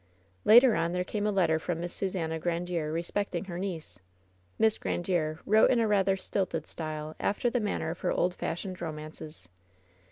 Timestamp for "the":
7.51-7.61